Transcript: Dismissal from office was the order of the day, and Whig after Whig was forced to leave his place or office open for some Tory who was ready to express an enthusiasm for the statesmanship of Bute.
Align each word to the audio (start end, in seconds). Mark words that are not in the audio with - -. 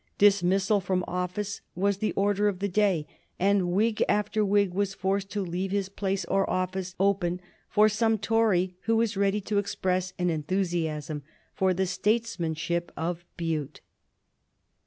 Dismissal 0.17 0.79
from 0.81 1.05
office 1.07 1.61
was 1.75 1.99
the 1.99 2.11
order 2.13 2.47
of 2.47 2.57
the 2.57 2.67
day, 2.67 3.05
and 3.37 3.71
Whig 3.71 4.03
after 4.09 4.43
Whig 4.43 4.73
was 4.73 4.95
forced 4.95 5.29
to 5.29 5.43
leave 5.45 5.69
his 5.69 5.89
place 5.89 6.25
or 6.25 6.49
office 6.49 6.95
open 6.99 7.39
for 7.69 7.87
some 7.87 8.17
Tory 8.17 8.75
who 8.85 8.95
was 8.95 9.15
ready 9.15 9.41
to 9.41 9.59
express 9.59 10.13
an 10.17 10.31
enthusiasm 10.31 11.21
for 11.53 11.71
the 11.71 11.85
statesmanship 11.85 12.91
of 12.97 13.23
Bute. 13.37 13.81